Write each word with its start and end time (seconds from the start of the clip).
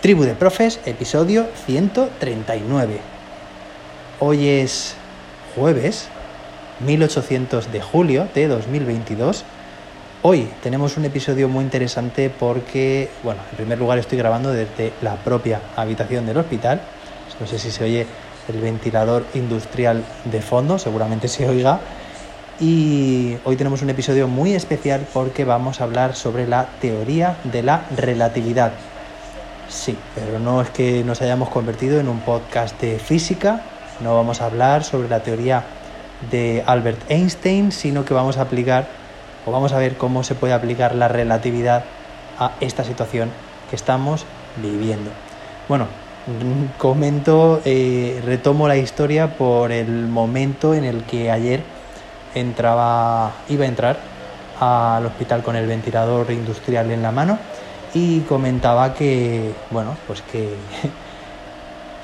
Tribu 0.00 0.22
de 0.22 0.32
Profes, 0.32 0.80
episodio 0.86 1.46
139. 1.66 3.00
Hoy 4.18 4.48
es 4.48 4.94
jueves 5.54 6.08
1800 6.86 7.70
de 7.70 7.82
julio 7.82 8.26
de 8.34 8.48
2022. 8.48 9.44
Hoy 10.22 10.48
tenemos 10.62 10.96
un 10.96 11.04
episodio 11.04 11.50
muy 11.50 11.64
interesante 11.64 12.30
porque, 12.30 13.10
bueno, 13.22 13.42
en 13.50 13.56
primer 13.58 13.78
lugar 13.78 13.98
estoy 13.98 14.16
grabando 14.16 14.52
desde 14.52 14.94
la 15.02 15.16
propia 15.16 15.60
habitación 15.76 16.24
del 16.24 16.38
hospital. 16.38 16.80
No 17.38 17.46
sé 17.46 17.58
si 17.58 17.70
se 17.70 17.84
oye 17.84 18.06
el 18.48 18.58
ventilador 18.58 19.26
industrial 19.34 20.02
de 20.24 20.40
fondo, 20.40 20.78
seguramente 20.78 21.28
se 21.28 21.46
oiga. 21.46 21.78
Y 22.58 23.36
hoy 23.44 23.56
tenemos 23.56 23.82
un 23.82 23.90
episodio 23.90 24.28
muy 24.28 24.54
especial 24.54 25.06
porque 25.12 25.44
vamos 25.44 25.82
a 25.82 25.84
hablar 25.84 26.16
sobre 26.16 26.48
la 26.48 26.68
teoría 26.80 27.36
de 27.44 27.62
la 27.62 27.84
relatividad 27.98 28.72
Sí, 29.70 29.96
pero 30.16 30.40
no 30.40 30.60
es 30.60 30.70
que 30.70 31.04
nos 31.04 31.22
hayamos 31.22 31.48
convertido 31.48 32.00
en 32.00 32.08
un 32.08 32.18
podcast 32.20 32.78
de 32.80 32.98
física, 32.98 33.62
no 34.00 34.16
vamos 34.16 34.40
a 34.40 34.46
hablar 34.46 34.82
sobre 34.82 35.08
la 35.08 35.20
teoría 35.20 35.62
de 36.28 36.64
Albert 36.66 37.08
Einstein, 37.08 37.70
sino 37.70 38.04
que 38.04 38.12
vamos 38.12 38.36
a 38.36 38.42
aplicar 38.42 38.88
o 39.46 39.52
vamos 39.52 39.72
a 39.72 39.78
ver 39.78 39.96
cómo 39.96 40.24
se 40.24 40.34
puede 40.34 40.54
aplicar 40.54 40.96
la 40.96 41.06
relatividad 41.06 41.84
a 42.40 42.50
esta 42.60 42.82
situación 42.82 43.30
que 43.70 43.76
estamos 43.76 44.26
viviendo. 44.60 45.12
Bueno, 45.68 45.86
comento, 46.78 47.62
eh, 47.64 48.20
retomo 48.24 48.66
la 48.66 48.76
historia 48.76 49.38
por 49.38 49.70
el 49.70 50.08
momento 50.08 50.74
en 50.74 50.82
el 50.82 51.04
que 51.04 51.30
ayer 51.30 51.62
entraba, 52.34 53.34
iba 53.48 53.66
a 53.66 53.68
entrar 53.68 53.98
al 54.58 55.06
hospital 55.06 55.44
con 55.44 55.54
el 55.54 55.68
ventilador 55.68 56.32
industrial 56.32 56.90
en 56.90 57.02
la 57.02 57.12
mano 57.12 57.38
y 57.94 58.20
comentaba 58.20 58.94
que, 58.94 59.52
bueno, 59.70 59.96
pues 60.06 60.22
que, 60.22 60.54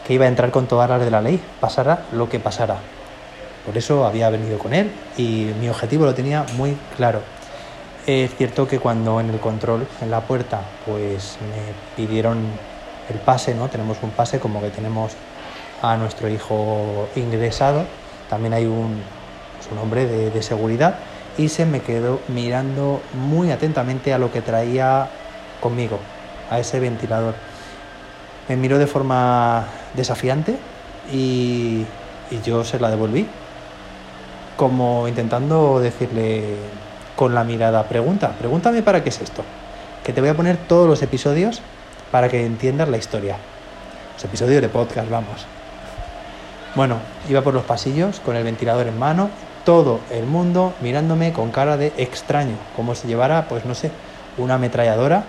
que 0.07 0.15
iba 0.15 0.25
a 0.25 0.29
entrar 0.29 0.51
con 0.51 0.67
todas 0.67 0.89
las 0.89 1.01
de 1.01 1.11
la 1.11 1.21
ley, 1.21 1.41
pasara 1.61 2.05
lo 2.13 2.29
que 2.29 2.41
pasara. 2.41 2.77
Por 3.65 3.77
eso 3.77 4.07
había 4.07 4.31
venido 4.31 4.59
con 4.59 4.73
él 4.73 4.93
y 5.17 5.51
mi 5.61 5.69
objetivo 5.69 6.05
lo 6.05 6.15
tenía 6.15 6.47
muy 6.57 6.77
claro. 6.97 7.21
Es 8.07 8.35
cierto 8.37 8.69
que 8.69 8.79
cuando 8.79 9.21
en 9.21 9.31
el 9.31 9.41
control, 9.41 9.87
en 10.01 10.11
la 10.13 10.21
puerta, 10.21 10.61
pues 10.87 11.39
me 11.41 11.73
pidieron 11.97 12.39
el 13.11 13.19
pase, 13.19 13.55
¿no? 13.55 13.69
Tenemos 13.69 13.99
un 14.03 14.11
pase 14.11 14.39
como 14.39 14.61
que 14.61 14.71
tenemos 14.71 15.13
a 15.83 15.97
nuestro 15.97 16.29
hijo 16.29 17.09
ingresado, 17.17 17.85
también 18.31 18.55
hay 18.55 18.67
un, 18.67 19.03
pues, 19.57 19.73
un 19.73 19.79
hombre 19.79 20.07
de, 20.07 20.31
de 20.31 20.43
seguridad 20.43 20.97
y 21.37 21.49
se 21.49 21.67
me 21.67 21.81
quedó 21.81 22.21
mirando 22.29 23.01
muy 23.13 23.51
atentamente 23.51 24.15
a 24.15 24.19
lo 24.19 24.31
que 24.33 24.41
traía 24.41 25.09
conmigo, 25.67 25.99
a 26.49 26.61
ese 26.61 26.79
ventilador. 26.79 27.35
Me 28.49 28.55
miró 28.55 28.79
de 28.79 28.87
forma 28.87 29.65
desafiante 29.95 30.57
y, 31.13 31.85
yo 32.45 32.65
se 32.65 32.79
la 32.79 32.89
devolví, 32.89 33.27
como 34.57 35.09
intentando 35.09 35.81
decirle 35.81 36.55
con 37.17 37.35
la 37.35 37.43
mirada, 37.43 37.83
pregunta, 37.89 38.37
pregúntame 38.39 38.83
para 38.83 39.03
qué 39.03 39.09
es 39.09 39.21
esto, 39.21 39.43
que 40.05 40.13
te 40.13 40.21
voy 40.21 40.31
a 40.31 40.37
poner 40.37 40.57
todos 40.57 40.89
los 40.89 41.03
episodios 41.03 41.63
para 42.13 42.29
que 42.29 42.47
entiendas 42.47 42.89
la 42.89 42.99
historia. 42.99 43.37
Los 44.15 44.25
episodios 44.25 44.63
de 44.63 44.69
podcast, 44.69 45.11
vamos. 45.11 45.47
Bueno, 46.77 46.99
iba 47.29 47.43
por 47.43 47.55
los 47.55 47.65
pasillos 47.65 48.21
con 48.21 48.37
el 48.37 48.45
ventilador 48.45 48.87
en 48.87 48.99
mano, 48.99 49.31
todo 49.65 49.99
el 50.13 50.27
mundo 50.27 50.75
mirándome 50.81 51.33
con 51.33 51.51
cara 51.51 51.77
de 51.77 51.93
extraño, 51.97 52.55
como 52.77 52.95
si 52.95 53.09
llevara, 53.09 53.49
pues 53.49 53.65
no 53.65 53.75
sé, 53.75 53.91
una 54.39 54.55
ametralladora 54.55 55.25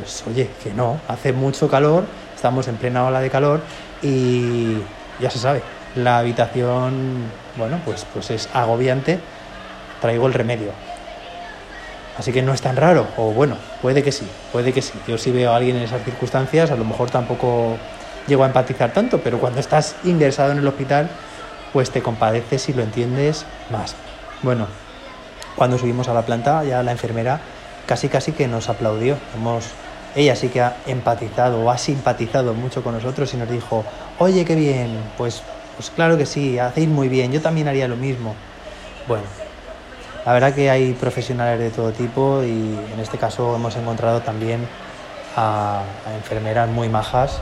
pues 0.00 0.24
oye, 0.26 0.50
que 0.62 0.72
no, 0.72 1.00
hace 1.08 1.32
mucho 1.32 1.68
calor, 1.68 2.04
estamos 2.34 2.68
en 2.68 2.76
plena 2.76 3.04
ola 3.04 3.20
de 3.20 3.30
calor 3.30 3.60
y 4.02 4.78
ya 5.20 5.30
se 5.30 5.38
sabe, 5.38 5.62
la 5.94 6.18
habitación, 6.18 7.24
bueno, 7.56 7.80
pues, 7.84 8.06
pues 8.12 8.30
es 8.30 8.48
agobiante, 8.54 9.18
traigo 10.00 10.26
el 10.26 10.34
remedio. 10.34 10.70
Así 12.18 12.32
que 12.32 12.42
no 12.42 12.52
es 12.52 12.60
tan 12.60 12.76
raro, 12.76 13.06
o 13.16 13.32
bueno, 13.32 13.56
puede 13.80 14.02
que 14.02 14.12
sí, 14.12 14.28
puede 14.52 14.72
que 14.72 14.82
sí. 14.82 14.92
Yo 15.06 15.16
si 15.16 15.30
veo 15.30 15.52
a 15.52 15.56
alguien 15.56 15.76
en 15.76 15.82
esas 15.82 16.02
circunstancias, 16.04 16.70
a 16.70 16.76
lo 16.76 16.84
mejor 16.84 17.10
tampoco 17.10 17.76
llego 18.26 18.44
a 18.44 18.46
empatizar 18.46 18.92
tanto, 18.92 19.20
pero 19.20 19.38
cuando 19.38 19.60
estás 19.60 19.96
ingresado 20.04 20.52
en 20.52 20.58
el 20.58 20.66
hospital, 20.66 21.08
pues 21.72 21.90
te 21.90 22.02
compadeces 22.02 22.68
y 22.68 22.72
lo 22.74 22.82
entiendes 22.82 23.46
más. 23.70 23.94
Bueno, 24.42 24.66
cuando 25.56 25.78
subimos 25.78 26.08
a 26.08 26.14
la 26.14 26.22
planta, 26.22 26.62
ya 26.64 26.82
la 26.82 26.92
enfermera 26.92 27.40
casi 27.86 28.08
casi 28.08 28.32
que 28.32 28.46
nos 28.48 28.68
aplaudió. 28.68 29.16
Hemos 29.34 29.64
ella 30.14 30.34
sí 30.36 30.48
que 30.48 30.60
ha 30.60 30.76
empatizado 30.86 31.60
o 31.62 31.70
ha 31.70 31.78
simpatizado 31.78 32.54
mucho 32.54 32.82
con 32.82 32.94
nosotros 32.94 33.32
y 33.34 33.36
nos 33.36 33.50
dijo, 33.50 33.84
oye, 34.18 34.44
qué 34.44 34.54
bien, 34.54 34.90
pues, 35.16 35.42
pues 35.76 35.90
claro 35.90 36.18
que 36.18 36.26
sí, 36.26 36.58
hacéis 36.58 36.88
muy 36.88 37.08
bien, 37.08 37.32
yo 37.32 37.40
también 37.40 37.68
haría 37.68 37.88
lo 37.88 37.96
mismo. 37.96 38.34
Bueno, 39.06 39.24
la 40.26 40.32
verdad 40.32 40.54
que 40.54 40.70
hay 40.70 40.92
profesionales 40.92 41.58
de 41.58 41.70
todo 41.70 41.92
tipo 41.92 42.42
y 42.42 42.92
en 42.92 43.00
este 43.00 43.18
caso 43.18 43.54
hemos 43.54 43.76
encontrado 43.76 44.20
también 44.20 44.60
a, 45.36 45.82
a 46.06 46.14
enfermeras 46.14 46.68
muy 46.68 46.88
majas 46.88 47.40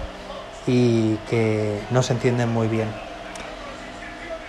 y 0.67 1.17
que 1.31 1.81
no 1.91 2.03
se 2.03 2.13
entienden 2.13 2.51
muy 2.51 2.69
bien. 2.69 3.08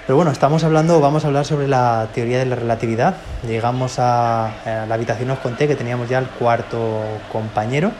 Pero 0.09 0.17
bueno, 0.17 0.31
estamos 0.31 0.63
hablando, 0.63 0.99
vamos 0.99 1.23
a 1.23 1.27
hablar 1.27 1.45
sobre 1.45 1.67
la 1.67 2.07
teoría 2.15 2.39
de 2.39 2.45
la 2.47 2.55
relatividad. 2.55 3.17
Llegamos 3.47 3.99
a, 3.99 4.49
la 4.65 4.95
habitación, 4.95 5.29
os 5.29 5.37
conté 5.37 5.67
que 5.67 5.75
teníamos 5.75 6.09
ya 6.09 6.17
el 6.17 6.25
cuarto 6.25 7.03
compañero 7.31 7.91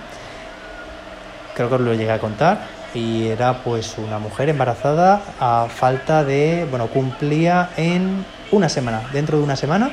creo 1.54 1.70
que 1.70 1.76
os 1.76 1.82
lo 1.82 1.94
llegué 1.94 2.12
a 2.12 2.18
contar, 2.18 2.62
y 2.96 3.28
era 3.28 3.62
pues 3.62 4.00
una 4.00 4.18
mujer 4.18 4.50
embarazada 4.50 5.22
a 5.40 5.68
falta 5.70 6.24
de, 6.24 6.66
bueno, 6.72 6.88
cumplía 6.88 7.70
en 7.78 8.26
una 8.52 8.70
semana, 8.70 9.04
dentro 9.14 9.38
de 9.38 9.44
una 9.44 9.56
semana 9.56 9.92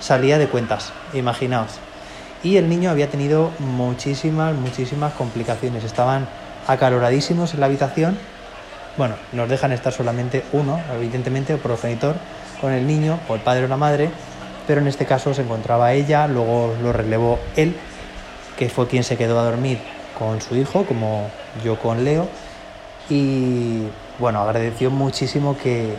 salía 0.00 0.38
de 0.38 0.48
cuentas, 0.48 0.92
imaginaos. 1.14 1.78
Y 2.42 2.56
el 2.56 2.68
niño 2.68 2.90
había 2.90 3.10
tenido 3.10 3.52
muchísimas, 3.60 4.56
muchísimas 4.56 5.12
complicaciones, 5.12 5.84
estaban 5.84 6.26
acaloradísimos 6.66 7.54
en 7.54 7.60
la 7.60 7.66
habitación. 7.66 8.18
Bueno, 8.98 9.14
nos 9.30 9.48
dejan 9.48 9.70
estar 9.70 9.92
solamente 9.92 10.42
uno, 10.52 10.80
evidentemente, 10.92 11.52
el 11.52 11.60
progenitor, 11.60 12.16
con 12.60 12.72
el 12.72 12.84
niño, 12.84 13.20
o 13.28 13.36
el 13.36 13.40
padre 13.40 13.66
o 13.66 13.68
la 13.68 13.76
madre, 13.76 14.10
pero 14.66 14.80
en 14.80 14.88
este 14.88 15.06
caso 15.06 15.32
se 15.32 15.42
encontraba 15.42 15.92
ella, 15.92 16.26
luego 16.26 16.74
lo 16.82 16.92
relevó 16.92 17.38
él, 17.54 17.76
que 18.58 18.68
fue 18.68 18.88
quien 18.88 19.04
se 19.04 19.16
quedó 19.16 19.38
a 19.38 19.44
dormir 19.44 19.78
con 20.18 20.40
su 20.40 20.56
hijo, 20.56 20.84
como 20.84 21.30
yo 21.64 21.78
con 21.78 22.02
Leo, 22.02 22.26
y 23.08 23.84
bueno, 24.18 24.40
agradeció 24.40 24.90
muchísimo 24.90 25.56
que 25.56 25.94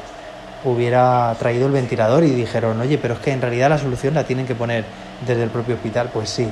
hubiera 0.66 1.34
traído 1.40 1.68
el 1.68 1.72
ventilador 1.72 2.26
y 2.26 2.31
dijeron, 2.31 2.81
oye, 2.81 2.98
pero 2.98 3.14
es 3.14 3.22
que 3.22 3.31
en 3.31 3.40
realidad 3.40 3.70
la 3.70 3.78
solución 3.78 4.14
la 4.14 4.26
tienen 4.26 4.46
que 4.46 4.56
poner 4.56 4.84
desde 5.26 5.44
el 5.44 5.50
propio 5.50 5.76
hospital, 5.76 6.10
pues 6.14 6.30
sí, 6.30 6.50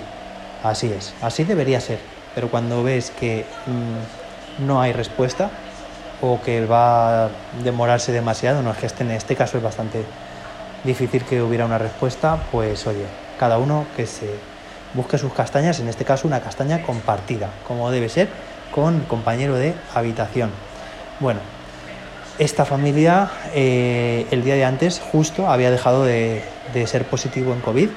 así 0.63 0.93
es, 0.97 1.13
así 1.21 1.43
debería 1.43 1.81
ser, 1.81 1.99
pero 2.33 2.49
cuando 2.49 2.83
ves 2.83 3.11
que 3.11 3.45
mmm, 3.65 4.65
no 4.65 4.81
hay 4.81 4.93
respuesta 4.93 5.49
o 6.21 6.41
que 6.41 6.65
va 6.65 7.25
a 7.25 7.29
demorarse 7.63 8.11
demasiado, 8.11 8.61
no 8.61 8.71
es 8.71 8.77
que 8.77 8.85
este, 8.85 9.03
en 9.03 9.11
este 9.11 9.35
caso 9.35 9.57
es 9.57 9.63
bastante 9.63 10.03
difícil 10.83 11.23
que 11.23 11.41
hubiera 11.41 11.65
una 11.65 11.77
respuesta, 11.77 12.39
pues 12.51 12.87
oye, 12.87 13.05
cada 13.39 13.57
uno 13.57 13.85
que 13.95 14.07
se 14.07 14.29
busque 14.93 15.17
sus 15.17 15.33
castañas, 15.33 15.79
en 15.79 15.87
este 15.87 16.05
caso 16.05 16.27
una 16.27 16.39
castaña 16.39 16.81
compartida, 16.81 17.49
como 17.67 17.91
debe 17.91 18.09
ser 18.09 18.29
con 18.73 19.01
compañero 19.01 19.55
de 19.55 19.73
habitación. 19.93 20.49
Bueno, 21.19 21.39
esta 22.39 22.65
familia 22.65 23.29
eh, 23.53 24.27
el 24.31 24.43
día 24.43 24.55
de 24.55 24.65
antes 24.65 24.99
justo 24.99 25.49
había 25.49 25.71
dejado 25.71 26.03
de, 26.03 26.43
de 26.73 26.87
ser 26.87 27.05
positivo 27.05 27.53
en 27.53 27.61
COVID. 27.61 27.89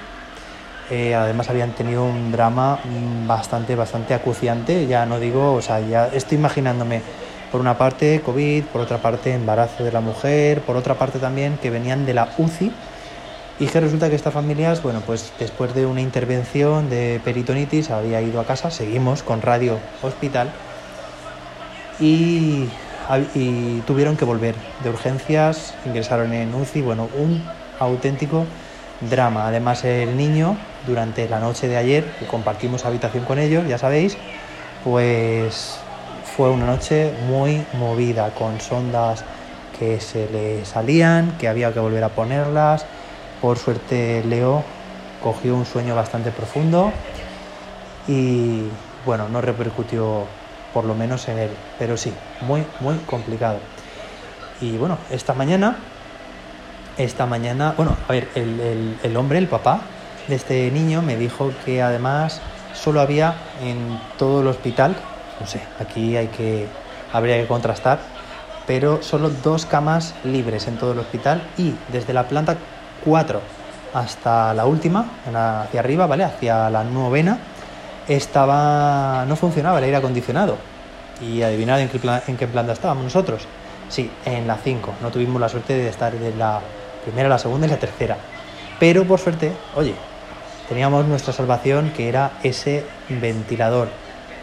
Eh, 0.90 1.14
además 1.14 1.48
habían 1.48 1.72
tenido 1.72 2.04
un 2.04 2.32
drama 2.32 2.80
bastante, 3.26 3.76
bastante 3.76 4.14
acuciante. 4.14 4.86
Ya 4.86 5.06
no 5.06 5.20
digo, 5.20 5.52
o 5.52 5.62
sea, 5.62 5.80
ya 5.80 6.08
estoy 6.08 6.38
imaginándome 6.38 7.02
por 7.50 7.60
una 7.60 7.76
parte 7.78 8.20
COVID, 8.24 8.64
por 8.64 8.80
otra 8.80 8.98
parte 8.98 9.32
embarazo 9.34 9.84
de 9.84 9.92
la 9.92 10.00
mujer, 10.00 10.60
por 10.60 10.76
otra 10.76 10.94
parte 10.94 11.18
también 11.18 11.58
que 11.60 11.70
venían 11.70 12.06
de 12.06 12.14
la 12.14 12.28
UCI 12.38 12.72
y 13.58 13.66
que 13.66 13.80
resulta 13.80 14.08
que 14.08 14.16
esta 14.16 14.30
familia, 14.30 14.74
bueno, 14.82 15.02
pues 15.04 15.32
después 15.38 15.74
de 15.74 15.84
una 15.84 16.00
intervención 16.00 16.88
de 16.88 17.20
peritonitis 17.24 17.90
había 17.90 18.22
ido 18.22 18.40
a 18.40 18.44
casa, 18.44 18.70
seguimos 18.70 19.22
con 19.22 19.42
radio 19.42 19.78
hospital 20.02 20.50
y, 21.98 22.68
y 23.34 23.80
tuvieron 23.86 24.16
que 24.16 24.24
volver 24.24 24.54
de 24.82 24.88
urgencias, 24.88 25.74
ingresaron 25.84 26.32
en 26.32 26.54
UCI, 26.54 26.80
bueno, 26.80 27.08
un 27.18 27.44
auténtico 27.78 28.46
drama. 29.02 29.46
Además 29.46 29.84
el 29.84 30.16
niño, 30.16 30.56
durante 30.86 31.28
la 31.28 31.40
noche 31.40 31.68
de 31.68 31.76
ayer, 31.76 32.04
que 32.18 32.26
compartimos 32.26 32.86
habitación 32.86 33.24
con 33.24 33.38
ellos, 33.38 33.68
ya 33.68 33.76
sabéis, 33.76 34.16
pues 34.84 35.78
fue 36.36 36.50
una 36.50 36.66
noche 36.66 37.12
muy 37.28 37.64
movida, 37.74 38.30
con 38.30 38.60
sondas 38.60 39.24
que 39.78 40.00
se 40.00 40.28
le 40.30 40.64
salían, 40.64 41.36
que 41.38 41.48
había 41.48 41.72
que 41.72 41.80
volver 41.80 42.04
a 42.04 42.10
ponerlas, 42.10 42.84
por 43.40 43.58
suerte 43.58 44.22
Leo 44.26 44.62
cogió 45.22 45.54
un 45.54 45.66
sueño 45.66 45.94
bastante 45.94 46.30
profundo 46.30 46.92
y 48.06 48.64
bueno, 49.04 49.28
no 49.28 49.40
repercutió 49.40 50.24
por 50.72 50.84
lo 50.84 50.94
menos 50.94 51.28
en 51.28 51.38
él. 51.38 51.50
Pero 51.78 51.96
sí, 51.96 52.12
muy, 52.42 52.64
muy 52.80 52.96
complicado. 53.06 53.58
Y 54.60 54.76
bueno, 54.76 54.98
esta 55.10 55.34
mañana, 55.34 55.76
esta 56.98 57.26
mañana, 57.26 57.74
bueno, 57.76 57.96
a 58.08 58.12
ver, 58.12 58.28
el, 58.34 58.98
el 59.02 59.16
hombre, 59.16 59.38
el 59.38 59.48
papá 59.48 59.80
de 60.28 60.36
este 60.36 60.70
niño 60.70 61.02
me 61.02 61.16
dijo 61.16 61.50
que 61.64 61.82
además 61.82 62.40
solo 62.74 63.00
había 63.00 63.34
en 63.62 63.98
todo 64.18 64.42
el 64.42 64.46
hospital, 64.48 64.96
no 65.40 65.46
sé, 65.46 65.60
aquí 65.78 66.16
hay 66.16 66.28
que, 66.28 66.66
habría 67.12 67.40
que 67.40 67.46
contrastar, 67.46 67.98
pero 68.66 69.02
solo 69.02 69.30
dos 69.30 69.66
camas 69.66 70.14
libres 70.22 70.68
en 70.68 70.76
todo 70.76 70.92
el 70.92 70.98
hospital 70.98 71.42
y 71.56 71.74
desde 71.88 72.12
la 72.12 72.28
planta 72.28 72.56
4 73.04 73.40
hasta 73.94 74.54
la 74.54 74.66
última, 74.66 75.06
hacia 75.26 75.80
arriba, 75.80 76.06
¿vale? 76.06 76.24
Hacia 76.24 76.70
la 76.70 76.84
novena, 76.84 77.38
estaba, 78.06 79.24
no 79.26 79.34
funcionaba 79.36 79.78
el 79.78 79.84
aire 79.84 79.96
acondicionado. 79.96 80.56
Y 81.20 81.42
adivinad 81.42 81.80
en 81.80 81.88
qué, 81.88 82.00
en 82.28 82.36
qué 82.36 82.46
planta 82.46 82.72
estábamos 82.72 83.04
nosotros. 83.04 83.46
Sí, 83.88 84.10
en 84.24 84.46
la 84.46 84.56
5. 84.56 84.94
No 85.02 85.10
tuvimos 85.10 85.40
la 85.40 85.48
suerte 85.48 85.74
de 85.74 85.88
estar 85.88 86.12
de 86.12 86.34
la 86.36 86.60
primera, 87.04 87.28
la 87.28 87.38
segunda 87.38 87.66
y 87.66 87.70
la 87.70 87.78
tercera. 87.78 88.16
Pero 88.78 89.04
por 89.04 89.18
suerte, 89.18 89.52
oye, 89.74 89.94
teníamos 90.68 91.04
nuestra 91.06 91.32
salvación 91.32 91.90
que 91.90 92.08
era 92.08 92.30
ese 92.42 92.84
ventilador 93.08 93.88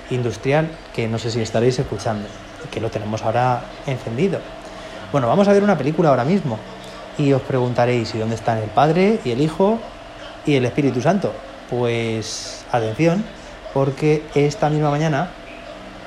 industrial 0.09 0.69
que 0.93 1.07
no 1.07 1.19
sé 1.19 1.31
si 1.31 1.41
estaréis 1.41 1.79
escuchando, 1.79 2.27
que 2.71 2.81
lo 2.81 2.89
tenemos 2.89 3.23
ahora 3.23 3.63
encendido. 3.85 4.39
Bueno, 5.11 5.27
vamos 5.27 5.47
a 5.47 5.53
ver 5.53 5.63
una 5.63 5.77
película 5.77 6.09
ahora 6.09 6.25
mismo 6.25 6.59
y 7.17 7.33
os 7.33 7.41
preguntaréis, 7.41 8.13
¿y 8.15 8.17
dónde 8.17 8.35
están 8.35 8.57
el 8.57 8.69
Padre 8.69 9.19
y 9.23 9.31
el 9.31 9.41
Hijo 9.41 9.79
y 10.45 10.55
el 10.55 10.65
Espíritu 10.65 11.01
Santo? 11.01 11.33
Pues 11.69 12.65
atención, 12.71 13.23
porque 13.73 14.23
esta 14.35 14.69
misma 14.69 14.91
mañana 14.91 15.29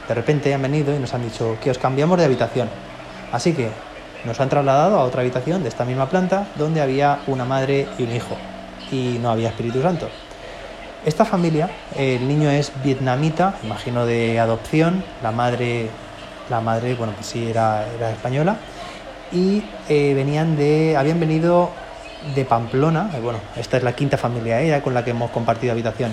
de 0.08 0.14
repente 0.14 0.53
han 0.53 0.62
venido 0.62 0.94
y 0.94 0.99
nos 0.99 1.14
han 1.14 1.23
dicho 1.23 1.56
que 1.62 1.70
os 1.70 1.79
cambiamos 1.79 2.19
de 2.19 2.25
habitación. 2.25 2.69
Así 3.32 3.53
que 3.53 3.70
nos 4.25 4.41
han 4.41 4.49
trasladado 4.49 4.99
a 4.99 5.05
otra 5.05 5.23
habitación 5.23 5.62
de 5.62 5.69
esta 5.69 5.85
misma 5.85 6.08
planta 6.08 6.49
donde 6.56 6.81
había 6.81 7.20
una 7.26 7.44
madre 7.44 7.88
y 7.99 8.03
un 8.03 8.14
hijo 8.14 8.37
y 8.91 9.19
no 9.20 9.31
había 9.31 9.49
Espíritu 9.49 9.82
Santo. 9.82 10.08
Esta 11.05 11.25
familia, 11.25 11.70
el 11.97 12.29
niño 12.29 12.50
es 12.50 12.73
vietnamita, 12.85 13.55
imagino 13.62 14.05
de 14.05 14.38
adopción, 14.38 15.02
la 15.23 15.32
madre, 15.32 15.88
la 16.50 16.61
madre, 16.61 16.94
bueno, 16.94 17.14
pues 17.14 17.26
sí, 17.26 17.49
era, 17.49 17.87
española, 18.12 18.56
y 19.32 19.64
eh, 19.88 20.12
venían 20.14 20.56
de, 20.58 20.99
habían 20.99 21.19
venido 21.19 21.70
de 22.35 22.44
Pamplona, 22.44 23.12
eh, 23.14 23.20
bueno, 23.20 23.38
esta 23.56 23.79
es 23.79 23.82
la 23.82 23.94
quinta 23.94 24.19
familia 24.19 24.61
ella 24.61 24.82
con 24.82 24.93
la 24.93 25.02
que 25.02 25.12
hemos 25.12 25.31
compartido 25.31 25.73
habitación, 25.73 26.12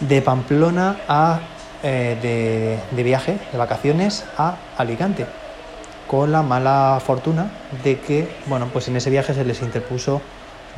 de 0.00 0.22
Pamplona 0.22 0.96
a, 1.06 1.40
eh, 1.82 2.16
de, 2.22 2.96
de 2.96 3.02
viaje, 3.02 3.36
de 3.52 3.58
vacaciones 3.58 4.24
a 4.38 4.56
Alicante, 4.78 5.26
con 6.06 6.32
la 6.32 6.42
mala 6.42 6.98
fortuna 7.04 7.50
de 7.82 8.00
que, 8.00 8.26
bueno, 8.46 8.70
pues 8.72 8.88
en 8.88 8.96
ese 8.96 9.10
viaje 9.10 9.34
se 9.34 9.44
les 9.44 9.60
interpuso 9.60 10.22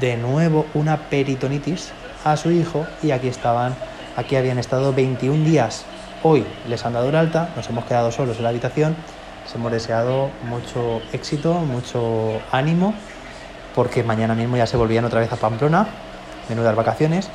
de 0.00 0.16
nuevo 0.16 0.66
una 0.74 0.96
peritonitis 0.96 1.92
a 2.26 2.36
su 2.36 2.50
hijo 2.50 2.84
y 3.04 3.12
aquí 3.12 3.28
estaban, 3.28 3.74
aquí 4.16 4.34
habían 4.34 4.58
estado 4.58 4.92
21 4.92 5.44
días. 5.44 5.84
Hoy 6.24 6.44
les 6.68 6.84
han 6.84 6.92
dado 6.92 7.08
el 7.08 7.14
alta, 7.14 7.50
nos 7.54 7.68
hemos 7.70 7.84
quedado 7.84 8.10
solos 8.10 8.38
en 8.38 8.42
la 8.42 8.48
habitación, 8.48 8.96
les 9.44 9.54
hemos 9.54 9.70
deseado 9.70 10.30
mucho 10.42 11.00
éxito, 11.12 11.54
mucho 11.54 12.40
ánimo, 12.50 12.94
porque 13.76 14.02
mañana 14.02 14.34
mismo 14.34 14.56
ya 14.56 14.66
se 14.66 14.76
volvían 14.76 15.04
otra 15.04 15.20
vez 15.20 15.32
a 15.32 15.36
Pamplona, 15.36 15.86
menudas 16.48 16.74
vacaciones. 16.74 17.30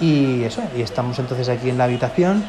Y 0.00 0.42
eso, 0.42 0.62
y 0.76 0.82
estamos 0.82 1.20
entonces 1.20 1.48
aquí 1.48 1.70
en 1.70 1.78
la 1.78 1.84
habitación, 1.84 2.44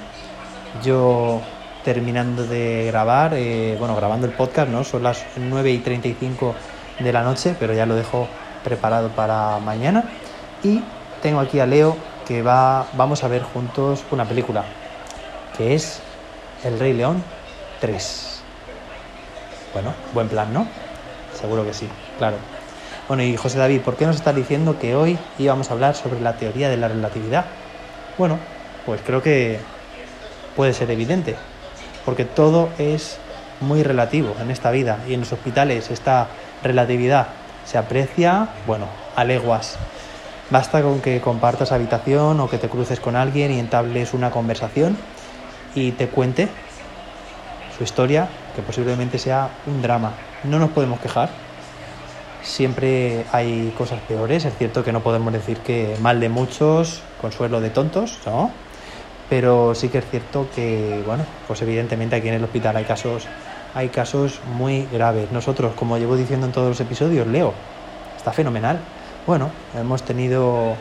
yo 0.84 1.42
terminando 1.84 2.48
de 2.48 2.86
grabar, 2.88 3.36
eh, 3.36 3.76
bueno, 3.78 3.96
grabando 3.96 4.26
el 4.26 4.34
podcast, 4.34 4.70
¿no? 4.70 4.84
Son 4.84 5.04
las 5.04 5.24
9 5.38 5.72
y 5.72 5.78
35 5.78 6.56
de 6.98 7.14
la 7.14 7.22
noche, 7.22 7.56
pero 7.60 7.74
ya 7.74 7.86
lo 7.86 7.94
dejo 7.94 8.28
preparado 8.64 9.10
para 9.10 9.60
mañana. 9.60 10.06
Y 10.64 10.82
tengo 11.24 11.40
aquí 11.40 11.62
a 11.62 11.66
Leo 11.66 11.96
que 12.28 12.42
va, 12.42 12.86
vamos 12.94 13.24
a 13.24 13.30
ver 13.30 13.44
juntos 13.44 14.04
una 14.12 14.26
película, 14.26 14.66
que 15.58 15.74
es 15.74 16.02
El 16.66 16.78
Rey 16.78 16.92
León 16.92 17.24
3. 17.80 18.42
Bueno, 19.72 19.94
buen 20.14 20.28
plan, 20.28 20.54
¿no? 20.54 20.68
Seguro 21.34 21.66
que 21.66 21.74
sí, 21.74 21.88
claro. 22.18 22.36
Bueno, 23.08 23.24
y 23.24 23.38
José 23.38 23.58
David, 23.58 23.82
¿por 23.82 23.96
qué 23.96 24.06
nos 24.06 24.18
estás 24.18 24.36
diciendo 24.36 24.78
que 24.78 24.96
hoy 24.96 25.18
íbamos 25.40 25.70
a 25.70 25.74
hablar 25.74 25.96
sobre 25.96 26.20
la 26.20 26.34
teoría 26.34 26.70
de 26.70 26.76
la 26.76 26.90
relatividad? 26.90 27.46
Bueno, 28.18 28.38
pues 28.86 29.00
creo 29.02 29.22
que 29.22 29.60
puede 30.58 30.74
ser 30.74 30.92
evidente, 30.92 31.38
porque 32.04 32.26
todo 32.26 32.70
es 32.78 33.18
muy 33.62 33.82
relativo 33.82 34.36
en 34.42 34.52
esta 34.52 34.72
vida 34.72 35.00
y 35.08 35.14
en 35.14 35.22
los 35.22 35.32
hospitales 35.32 35.90
esta 35.90 36.28
relatividad 36.64 37.28
se 37.66 37.78
aprecia, 37.78 38.50
bueno, 38.68 38.88
a 39.16 39.24
leguas. 39.24 39.78
Basta 40.54 40.84
con 40.84 41.02
que 41.02 41.20
compartas 41.20 41.72
habitación 41.72 42.40
o 42.40 42.48
que 42.48 42.60
te 42.60 42.70
cruces 42.70 43.00
con 43.00 43.16
alguien 43.16 43.52
y 43.52 43.58
entables 43.58 44.14
una 44.14 44.30
conversación 44.30 44.96
y 45.74 45.94
te 45.94 46.10
cuente 46.10 46.48
su 47.76 47.84
historia, 47.84 48.28
que 48.56 48.62
posiblemente 48.62 49.18
sea 49.18 49.50
un 49.66 49.82
drama. 49.82 50.12
No 50.44 50.60
nos 50.60 50.70
podemos 50.70 51.00
quejar. 51.00 51.30
Siempre 52.44 53.26
hay 53.32 53.74
cosas 53.76 54.00
peores. 54.02 54.46
Es 54.46 54.56
cierto 54.56 54.84
que 54.84 54.92
no 54.92 55.02
podemos 55.02 55.34
decir 55.34 55.58
que 55.58 55.98
mal 56.04 56.20
de 56.20 56.30
muchos, 56.30 57.02
consuelo 57.20 57.60
de 57.60 57.72
tontos, 57.72 58.20
¿no? 58.28 58.52
Pero 59.32 59.74
sí 59.74 59.90
que 59.90 59.98
es 59.98 60.06
cierto 60.06 60.46
que, 60.54 61.02
bueno, 61.04 61.26
pues 61.48 61.64
evidentemente 61.64 62.16
aquí 62.18 62.28
en 62.28 62.36
el 62.36 62.44
hospital 62.44 62.78
hay 62.78 62.84
casos 62.84 63.28
hay 63.74 63.90
casos 63.90 64.40
muy 64.56 64.88
graves. 64.92 65.32
Nosotros, 65.32 65.74
como 65.74 65.98
llevo 65.98 66.16
diciendo 66.16 66.46
en 66.46 66.52
todos 66.52 66.70
los 66.70 66.80
episodios, 66.80 67.26
Leo, 67.26 67.56
está 68.16 68.32
fenomenal. 68.32 68.78
Bueno, 69.26 69.52
hemos 69.74 70.04
tenido 70.04 70.76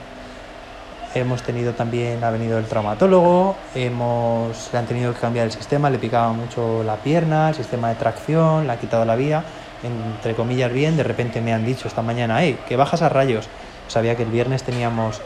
hemos 1.15 1.43
tenido 1.43 1.75
también 1.75 2.25
ha 2.25 2.31
venido 2.31 2.59
el 2.59 2.65
traumatólogo, 2.65 3.55
hemos 3.75 4.71
le 4.73 4.79
han 4.79 4.87
tenido 4.87 5.13
que 5.13 5.21
cambiar 5.21 5.47
el 5.47 5.53
sistema, 5.53 5.91
le 5.91 5.99
picaba 5.99 6.33
mucho 6.33 6.83
la 6.83 6.97
pierna, 6.97 7.51
el 7.51 7.55
sistema 7.55 7.91
de 7.91 7.95
tracción, 7.95 8.67
le 8.67 8.73
ha 8.73 8.81
quitado 8.81 9.05
la 9.05 9.15
vía, 9.15 9.45
entre 9.85 10.35
comillas 10.35 10.73
bien, 10.73 10.97
de 10.97 11.05
repente 11.05 11.41
me 11.41 11.53
han 11.53 11.65
dicho 11.65 11.87
esta 11.87 12.03
mañana, 12.03 12.43
hey, 12.43 12.59
que 12.67 12.77
bajas 12.77 13.03
a 13.03 13.09
rayos. 13.09 13.49
Sabía 13.87 14.17
que 14.17 14.23
el 14.23 14.31
viernes 14.31 14.63
teníamos 14.63 15.21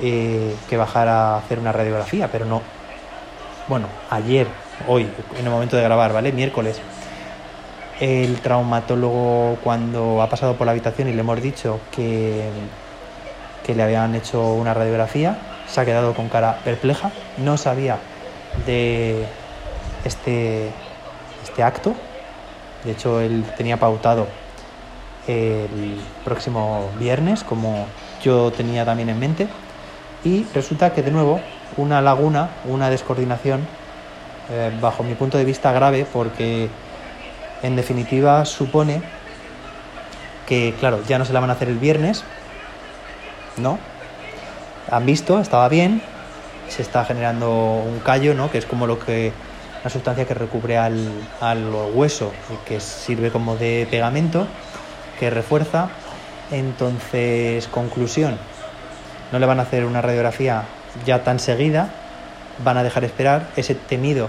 eh, 0.00 0.54
que 0.68 0.76
bajar 0.76 1.08
a 1.08 1.38
hacer 1.38 1.58
una 1.58 1.72
radiografía, 1.72 2.28
pero 2.30 2.44
no. 2.44 2.60
Bueno, 3.68 3.86
ayer, 4.10 4.46
hoy, 4.86 5.08
en 5.38 5.46
el 5.46 5.50
momento 5.50 5.76
de 5.76 5.82
grabar, 5.82 6.12
¿vale? 6.12 6.30
Miércoles, 6.30 6.80
el 8.02 8.40
traumatólogo 8.40 9.58
cuando 9.62 10.22
ha 10.22 10.28
pasado 10.28 10.56
por 10.56 10.66
la 10.66 10.72
habitación 10.72 11.06
y 11.06 11.12
le 11.12 11.20
hemos 11.20 11.40
dicho 11.40 11.78
que, 11.92 12.50
que 13.64 13.76
le 13.76 13.82
habían 13.84 14.16
hecho 14.16 14.54
una 14.54 14.74
radiografía, 14.74 15.38
se 15.68 15.80
ha 15.80 15.84
quedado 15.84 16.12
con 16.12 16.28
cara 16.28 16.58
perpleja, 16.64 17.12
no 17.38 17.56
sabía 17.56 17.98
de 18.66 19.24
este, 20.04 20.70
este 21.44 21.62
acto, 21.62 21.94
de 22.82 22.90
hecho 22.90 23.20
él 23.20 23.44
tenía 23.56 23.76
pautado 23.76 24.26
el 25.28 26.00
próximo 26.24 26.90
viernes, 26.98 27.44
como 27.44 27.86
yo 28.20 28.50
tenía 28.50 28.84
también 28.84 29.10
en 29.10 29.20
mente, 29.20 29.46
y 30.24 30.44
resulta 30.52 30.92
que 30.92 31.02
de 31.02 31.12
nuevo 31.12 31.40
una 31.76 32.02
laguna, 32.02 32.50
una 32.64 32.90
descoordinación, 32.90 33.60
eh, 34.50 34.76
bajo 34.80 35.04
mi 35.04 35.14
punto 35.14 35.38
de 35.38 35.44
vista 35.44 35.70
grave, 35.70 36.04
porque 36.12 36.68
en 37.62 37.76
definitiva 37.76 38.44
supone 38.44 39.02
que, 40.46 40.74
claro, 40.78 41.00
ya 41.06 41.18
no 41.18 41.24
se 41.24 41.32
la 41.32 41.40
van 41.40 41.50
a 41.50 41.54
hacer 41.54 41.68
el 41.68 41.78
viernes, 41.78 42.24
¿no? 43.56 43.78
Han 44.90 45.06
visto, 45.06 45.40
estaba 45.40 45.68
bien, 45.68 46.02
se 46.68 46.82
está 46.82 47.04
generando 47.04 47.50
un 47.50 48.00
callo, 48.00 48.34
¿no? 48.34 48.50
Que 48.50 48.58
es 48.58 48.66
como 48.66 48.86
lo 48.86 48.98
que 48.98 49.32
una 49.80 49.90
sustancia 49.90 50.26
que 50.26 50.34
recubre 50.34 50.78
al, 50.78 51.10
al 51.40 51.70
hueso 51.92 52.32
y 52.52 52.68
que 52.68 52.80
sirve 52.80 53.30
como 53.30 53.56
de 53.56 53.86
pegamento, 53.90 54.46
que 55.18 55.30
refuerza. 55.30 55.88
Entonces, 56.50 57.66
conclusión, 57.68 58.36
no 59.32 59.38
le 59.38 59.46
van 59.46 59.58
a 59.58 59.62
hacer 59.62 59.84
una 59.84 60.02
radiografía 60.02 60.64
ya 61.06 61.24
tan 61.24 61.38
seguida, 61.38 61.88
van 62.62 62.76
a 62.76 62.82
dejar 62.82 63.04
esperar 63.04 63.48
ese 63.56 63.74
temido 63.74 64.28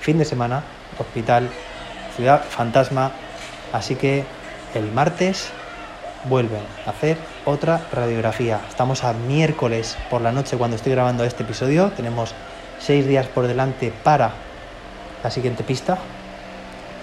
fin 0.00 0.18
de 0.18 0.26
semana, 0.26 0.62
hospital 0.98 1.48
ciudad 2.16 2.42
fantasma. 2.44 3.12
Así 3.72 3.96
que 3.96 4.24
el 4.74 4.90
martes 4.92 5.50
vuelven 6.24 6.62
a 6.86 6.90
hacer 6.90 7.16
otra 7.44 7.80
radiografía. 7.92 8.60
Estamos 8.68 9.04
a 9.04 9.12
miércoles 9.12 9.96
por 10.10 10.22
la 10.22 10.32
noche 10.32 10.56
cuando 10.56 10.76
estoy 10.76 10.92
grabando 10.92 11.24
este 11.24 11.42
episodio. 11.42 11.90
Tenemos 11.90 12.34
seis 12.78 13.06
días 13.06 13.26
por 13.26 13.46
delante 13.46 13.92
para 14.02 14.32
la 15.22 15.30
siguiente 15.30 15.64
pista 15.64 15.98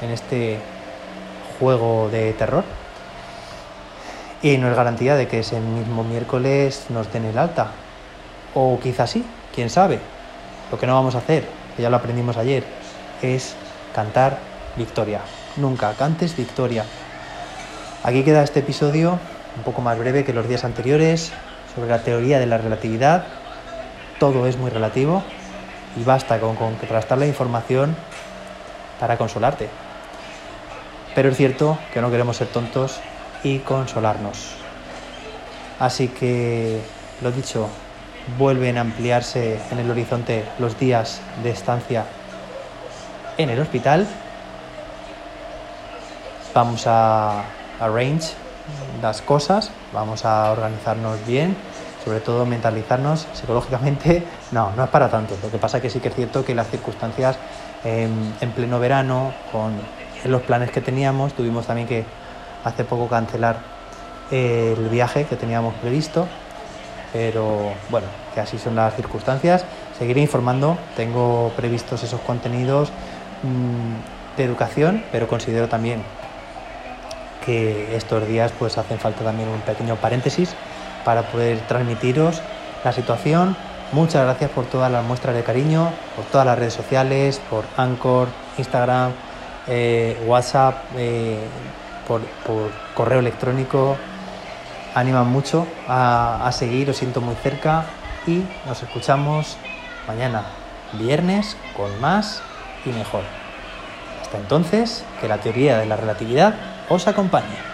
en 0.01 0.12
este 0.12 0.60
juego 1.60 2.10
de 2.10 2.34
terror. 2.34 2.63
Y 4.41 4.58
no 4.58 4.70
es 4.70 4.75
garantía 4.75 5.15
de 5.15 5.27
que 5.27 5.39
ese 5.39 5.60
mismo 5.60 6.03
miércoles 6.03 6.86
nos 6.89 7.12
den 7.13 7.25
el 7.25 7.38
alta. 7.38 7.68
O 8.56 8.80
quizás 8.82 9.12
sí, 9.12 9.24
quién 9.53 9.70
sabe. 9.70 10.00
Lo 10.72 10.80
que 10.80 10.88
no 10.88 10.96
vamos 10.96 11.15
a 11.15 11.20
hacer 11.20 11.62
que 11.75 11.82
ya 11.82 11.89
lo 11.89 11.98
aprendimos 11.98 12.38
ayer, 12.38 12.63
es 13.22 13.56
cantar 13.94 14.38
victoria. 14.75 15.22
Nunca 15.58 15.94
cantes 15.94 16.36
victoria. 16.36 16.86
Aquí 18.04 18.24
queda 18.24 18.44
este 18.44 18.60
episodio 18.60 19.20
un 19.58 19.63
poco 19.63 19.82
más 19.82 19.98
breve 19.98 20.24
que 20.24 20.34
los 20.34 20.48
días 20.48 20.63
anteriores 20.63 21.32
sobre 21.75 21.90
la 21.90 22.04
teoría 22.04 22.40
de 22.40 22.46
la 22.46 22.58
relatividad. 22.58 23.25
Todo 24.20 24.48
es 24.48 24.58
muy 24.58 24.70
relativo 24.70 25.24
y 26.00 26.04
basta 26.04 26.40
con 26.40 26.56
contrastar 26.56 27.18
la 27.18 27.28
información 27.28 27.96
para 29.00 29.18
consolarte. 29.18 29.70
Pero 31.16 31.30
es 31.30 31.38
cierto 31.38 31.78
que 31.94 32.01
no 32.01 32.10
queremos 32.10 32.38
ser 32.38 32.48
tontos 32.48 33.00
y 33.44 33.60
consolarnos. 33.60 34.56
Así 35.80 36.08
que, 36.08 36.80
lo 37.22 37.32
dicho, 37.32 37.68
vuelven 38.38 38.78
a 38.78 38.82
ampliarse 38.82 39.60
en 39.72 39.80
el 39.80 39.90
horizonte 39.90 40.46
los 40.60 40.80
días 40.80 41.22
de 41.44 41.50
estancia 41.50 42.06
en 43.38 43.50
el 43.50 43.60
hospital. 43.60 44.08
Vamos 46.53 46.86
a 46.86 47.43
arrange 47.79 48.34
las 49.01 49.22
cosas, 49.22 49.72
vamos 49.93 50.25
a 50.25 50.51
organizarnos 50.51 51.25
bien, 51.25 51.55
sobre 52.03 52.20
todo 52.20 52.46
mentalizarnos 52.46 53.27
psicológicamente. 53.34 54.24
No, 54.51 54.70
no 54.75 54.84
es 54.84 54.89
para 54.89 55.10
tanto. 55.10 55.38
Lo 55.41 55.50
que 55.50 55.58
pasa 55.58 55.77
es 55.77 55.84
que 55.84 55.89
sí 55.89 56.01
que 56.01 56.10
es 56.10 56.13
cierto 56.13 56.43
que 56.43 56.53
las 56.53 56.67
circunstancias 56.67 57.38
en, 57.86 58.51
pleno 58.53 58.81
verano, 58.81 59.31
con 59.50 59.72
los 60.25 60.41
planes 60.41 60.72
que 60.72 60.81
teníamos, 60.81 61.31
tuvimos 61.31 61.67
también 61.67 61.88
que 61.88 62.03
hace 62.65 62.84
poco 62.84 63.08
cancelar 63.08 63.60
el 64.29 64.89
viaje 64.89 65.24
que 65.24 65.38
teníamos 65.38 65.74
previsto. 65.75 66.27
Pero 67.13 67.72
bueno, 67.89 68.08
que 68.34 68.41
así 68.41 68.58
son 68.58 68.75
las 68.75 68.93
circunstancias. 68.93 69.63
Seguiré 69.98 70.20
informando, 70.20 70.77
tengo 70.98 71.53
previstos 71.55 72.03
esos 72.03 72.20
contenidos 72.20 72.89
mm, 73.43 74.36
de 74.36 74.43
educación, 74.43 75.01
pero 75.13 75.29
considero 75.29 75.70
también 75.70 76.03
que 77.46 77.96
estos 77.96 78.28
días 78.28 78.52
pues 78.58 78.78
hacen 78.78 79.00
falta 79.00 79.24
también 79.24 79.50
un 79.50 79.62
pequeño 79.62 79.96
paréntesis 79.96 80.54
para 81.04 81.24
poder 81.24 81.60
transmitiros 81.68 82.42
la 82.84 82.92
situación. 82.92 83.56
Muchas 83.92 84.24
gracias 84.24 84.50
por 84.52 84.66
todas 84.66 84.92
las 84.92 85.04
muestras 85.04 85.36
de 85.36 85.44
cariño, 85.44 85.90
por 86.16 86.26
todas 86.26 86.46
las 86.46 86.58
redes 86.58 86.74
sociales, 86.74 87.42
por 87.50 87.66
Anchor, 87.76 88.30
Instagram, 88.58 89.12
eh, 89.68 90.18
WhatsApp, 90.26 90.76
eh, 90.96 91.40
por, 92.08 92.22
correo 92.94 93.20
electrónico. 93.20 93.98
Animan 94.96 95.28
mucho 95.28 95.68
a, 95.88 96.48
a 96.48 96.52
seguir, 96.52 96.90
os 96.90 96.98
siento 96.98 97.22
muy 97.22 97.36
cerca 97.36 97.86
y 98.28 98.44
nos 98.66 98.82
escuchamos 98.84 99.58
mañana, 100.08 100.44
viernes, 100.94 101.56
con 101.76 102.00
más 102.02 102.42
y 102.86 102.90
mejor. 102.90 103.24
Hasta 104.22 104.38
entonces, 104.38 105.04
que 105.20 105.28
la 105.28 105.38
teoría 105.38 105.78
de 105.78 105.86
la 105.86 105.96
relatividad 105.96 106.56
os 106.92 107.08
acompañe. 107.08 107.71